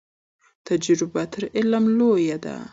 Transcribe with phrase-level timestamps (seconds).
[0.67, 2.55] تجربه تر علم لویه ده.